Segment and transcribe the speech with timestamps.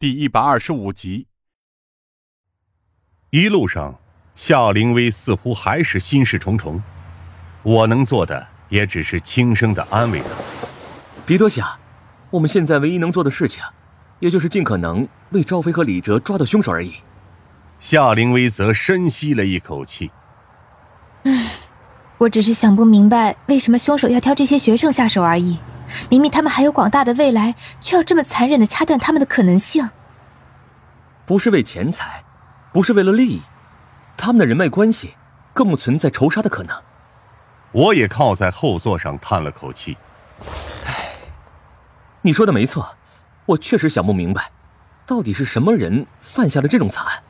[0.00, 1.26] 第一百二十五集。
[3.30, 3.98] 一路上，
[4.32, 6.80] 夏灵薇似乎还是心事重重。
[7.64, 10.26] 我能做的也只是轻声的安慰她
[11.26, 11.80] ：“别多想，
[12.30, 13.60] 我们现在唯一能做的事情，
[14.20, 16.94] 也就是尽可能为赵飞和李哲抓到凶手而已。”
[17.80, 20.12] 夏灵薇则深吸了一口气
[21.26, 21.54] ：“唉，
[22.18, 25.58] 我只是想不明白，为什么凶手要挑这些学生下手而已。”
[26.08, 29.90] 明明他们还有广大的未来，却要这么残忍的掐断他们的可能性。
[31.26, 32.24] 不是为钱财，
[32.72, 33.42] 不是为了利益，
[34.16, 35.14] 他们的人脉关系
[35.52, 36.76] 更不存在仇杀的可能。
[37.72, 39.98] 我也靠在后座上叹了口气。
[40.86, 41.10] 唉，
[42.22, 42.96] 你说的没错，
[43.44, 44.50] 我确实想不明白，
[45.04, 47.22] 到底是什么人犯下了这种惨案。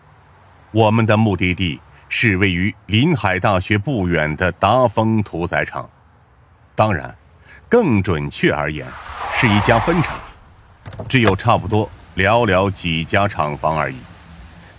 [0.71, 5.91] 我们的目的地是位于临海大学不远的达丰屠宰场，
[6.77, 7.17] 当然。
[7.69, 8.87] 更准确而言，
[9.33, 10.19] 是一家分厂，
[11.07, 13.97] 只有差不多寥寥几家厂房而已。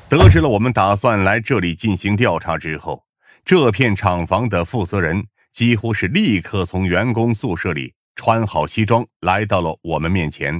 [0.10, 3.04] 得知了我们打算来这里进行调查之后，
[3.46, 10.60] 这片厂房的负责人几乎是立刻从员工宿舍里穿好西装来到了我们面前，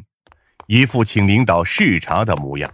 [0.68, 2.72] 一副请领导视察的模样。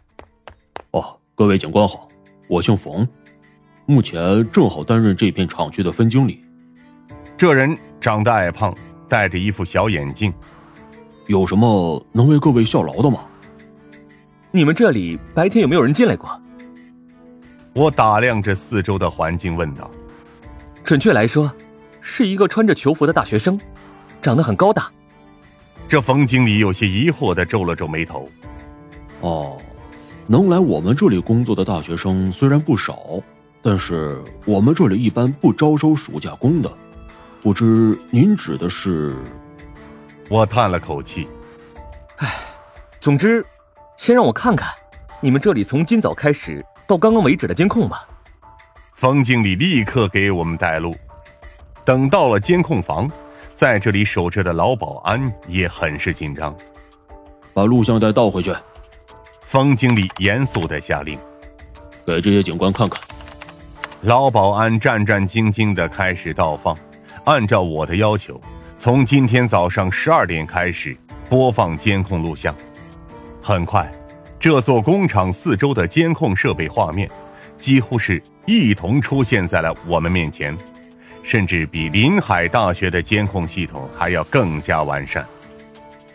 [0.92, 2.10] 哦，各位警官好，
[2.50, 3.08] 我姓冯，
[3.86, 4.20] 目前
[4.52, 6.44] 正好担任这片厂区的分经理。
[7.38, 8.76] 这人长得矮胖。
[9.08, 10.34] 戴着一副小眼镜，
[11.28, 13.22] 有什么能为各位效劳的吗？
[14.52, 16.42] 你们这里白天有没有人进来过？
[17.74, 19.92] 我打量着四周的环境，问道。
[20.84, 21.52] 准确来说，
[22.00, 23.60] 是一个穿着囚服的大学生，
[24.22, 24.90] 长得很高大。
[25.88, 28.30] 这冯经理有些疑惑的皱了皱眉头。
[29.22, 29.58] 哦，
[30.26, 33.22] 能来我们这里工作的大学生虽然不少，
[33.62, 36.72] 但是我们这里一般不招收暑假工的。
[37.46, 39.16] 不知您指的是？
[40.30, 41.28] 我叹了口气，
[42.18, 42.34] 唉，
[43.00, 43.46] 总之，
[43.98, 44.74] 先让我看看
[45.22, 48.10] 你们这里从今早开始到刚刚为止的监控吧。
[48.96, 50.96] 方经理立刻给我们带路。
[51.84, 53.08] 等到了监控房，
[53.54, 56.52] 在这里守着的老保安也很是紧张。
[57.54, 58.52] 把录像带倒回去。
[59.44, 61.20] 方经理严肃的下令，
[62.08, 63.00] 给这些警官看看。
[64.02, 66.76] 老保安战战兢兢的开始倒放。
[67.26, 68.40] 按照我的要求，
[68.78, 70.96] 从今天早上十二点开始
[71.28, 72.56] 播放监控录像。
[73.42, 73.92] 很快，
[74.40, 77.10] 这座工厂四周的监控设备画面
[77.58, 80.56] 几乎是一同出现在了我们面前，
[81.24, 85.26] 甚至比临海大学的监控系统还要更加完善。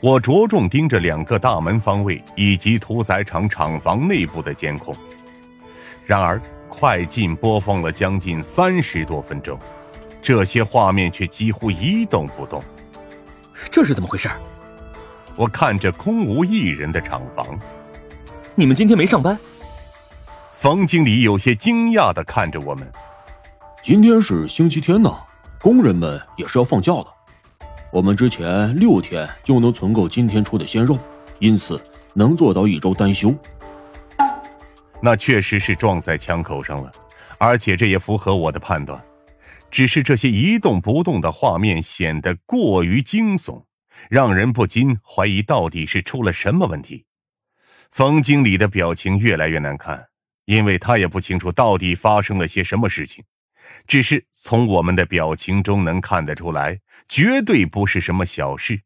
[0.00, 4.94] 我着重盯着两个大门方位以及屠宰场厂房内部的监控。
[6.06, 9.58] 然而，快进播放了将近三十多分钟。
[10.22, 12.62] 这些画面却几乎一动不动，
[13.70, 14.28] 这是怎么回事？
[15.36, 17.58] 我看着空无一人的厂房，
[18.54, 19.38] 你们今天没上班？
[20.52, 22.86] 冯经理有些惊讶的看着我们。
[23.82, 25.10] 今天是星期天呢，
[25.62, 27.06] 工人们也是要放假的。
[27.90, 30.98] 我们之前六天就能存够今天出的鲜肉，
[31.38, 31.82] 因此
[32.12, 33.34] 能做到一周单休。
[35.00, 36.92] 那确实是撞在枪口上了，
[37.38, 39.02] 而且这也符合我的判断。
[39.70, 43.66] 只是这些一动不动的画面显得过于惊悚，
[44.08, 47.06] 让人不禁怀疑到底是出了什么问题。
[47.90, 50.08] 冯经理的表情越来越难看，
[50.44, 53.24] 因为他也不清楚到底发生了些什么事情。
[53.86, 58.82] 只是从我们的表情中能看得出来，绝对不是什么小事。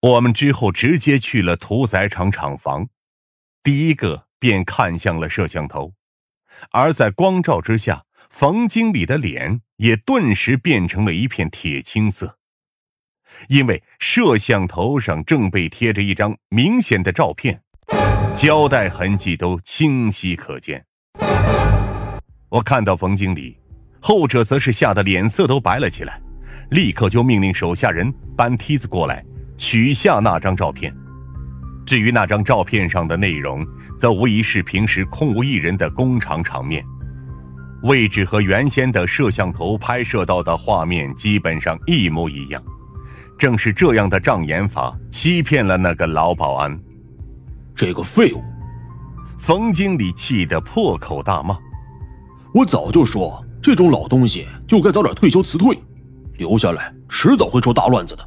[0.00, 2.88] 我们之后直接去了屠宰场厂房，
[3.62, 5.94] 第一个便看向了摄像头，
[6.70, 8.04] 而在光照之下。
[8.30, 12.36] 冯经理的脸也顿时变成了一片铁青色，
[13.48, 17.60] 因为摄像头上正被贴着一张明显的照片，
[18.34, 20.84] 胶带痕迹都清晰可见。
[22.48, 23.58] 我看到冯经理，
[24.00, 26.20] 后者则是吓得脸色都白了起来，
[26.70, 29.24] 立刻就命令手下人搬梯子过来
[29.56, 30.94] 取下那张照片。
[31.86, 33.66] 至于那张照片上的内容，
[33.98, 36.84] 则无疑是平时空无一人的工厂场面。
[37.84, 42.62] 位置和原先的摄像头拍摄到的画面基本上一模一样，
[43.38, 46.78] 正是这样的障眼法欺骗了那个老保安。
[47.74, 48.42] 这个废物！
[49.38, 51.58] 冯经理气得破口大骂
[52.54, 55.78] ：“我早就说，这种老东西就该早点退休辞退，
[56.38, 58.26] 留下来迟早会出大乱子的。”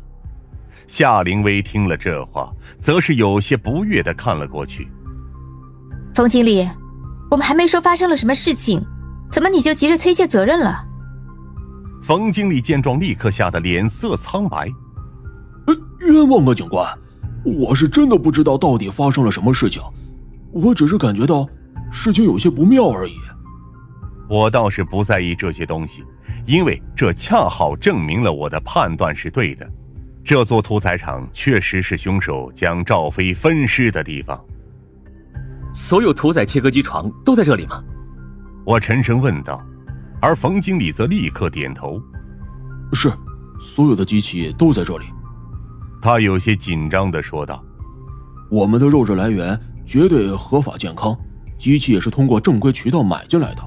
[0.86, 4.88] 夏灵薇听了这话，则是有些不悦的看了过去。
[6.14, 6.70] 冯经理，
[7.32, 8.86] 我们还没说发生了什么事情。
[9.30, 10.86] 怎么你就急着推卸责任了？
[12.02, 14.72] 冯经理见状，立刻吓得脸色苍白。
[15.68, 16.88] 呃，冤枉啊，警官！
[17.44, 19.82] 我是真的不知道到底发生了什么事情，
[20.52, 21.48] 我只是感觉到
[21.92, 23.14] 事情有些不妙而已。
[24.30, 26.04] 我倒是不在意这些东西，
[26.46, 29.70] 因为这恰好证明了我的判断是对的。
[30.24, 34.38] 这座屠宰场确实是凶手将赵飞分尸的地方。
[35.74, 37.82] 所有屠宰切割机床都在这里吗？
[38.68, 39.66] 我沉声问道，
[40.20, 42.02] 而冯经理则立刻点头
[42.92, 43.10] ：“是，
[43.62, 45.06] 所有的机器都在这里。”
[46.04, 47.64] 他有些紧张的说道
[48.52, 51.18] ：“我们的肉质来源绝对合法健康，
[51.58, 53.62] 机器也是通过正规渠道买进来的，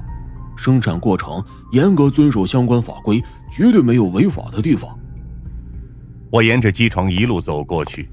[0.55, 3.19] 生产过程严格遵守相关法规，
[3.51, 4.87] 绝对没有违法的地方。”
[6.29, 8.07] 我沿着机床一路走过去，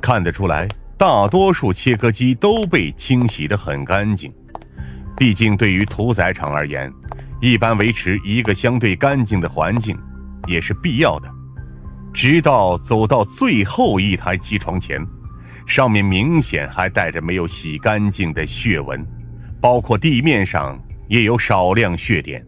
[0.00, 0.66] 看得出来，
[0.96, 4.32] 大多数切割机都被清洗得很干净。
[5.20, 6.90] 毕竟，对于屠宰场而言，
[7.42, 9.94] 一般维持一个相对干净的环境
[10.46, 11.30] 也是必要的。
[12.10, 14.98] 直到走到最后一台机床前，
[15.66, 19.06] 上面明显还带着没有洗干净的血纹，
[19.60, 22.42] 包括地面上也有少量血点。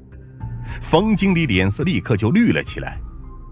[0.80, 2.98] 冯经理脸色立刻就绿了起来。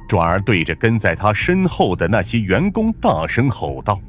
[0.09, 4.01] 转而对着跟在他身后的那些员工大声吼道：“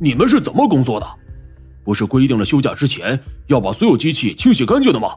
[0.00, 1.06] 你们是怎么工作的？
[1.86, 5.14] 不是规定了休假之前要把所有机器清洗干净的吗？”